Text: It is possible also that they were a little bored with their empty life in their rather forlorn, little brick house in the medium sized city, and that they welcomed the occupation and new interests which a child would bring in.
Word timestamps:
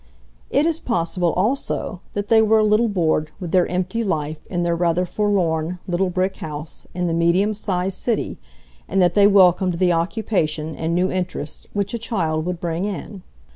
It 0.49 0.65
is 0.65 0.79
possible 0.79 1.31
also 1.33 2.01
that 2.13 2.27
they 2.27 2.41
were 2.41 2.57
a 2.57 2.63
little 2.63 2.87
bored 2.87 3.29
with 3.39 3.51
their 3.51 3.67
empty 3.67 4.03
life 4.03 4.47
in 4.47 4.63
their 4.63 4.75
rather 4.75 5.05
forlorn, 5.05 5.77
little 5.87 6.09
brick 6.09 6.37
house 6.37 6.87
in 6.95 7.05
the 7.05 7.13
medium 7.13 7.53
sized 7.53 7.99
city, 7.99 8.39
and 8.87 8.99
that 8.99 9.13
they 9.13 9.27
welcomed 9.27 9.75
the 9.75 9.93
occupation 9.93 10.75
and 10.75 10.95
new 10.95 11.11
interests 11.11 11.67
which 11.73 11.93
a 11.93 11.99
child 11.99 12.47
would 12.47 12.59
bring 12.59 12.85
in. 12.85 13.21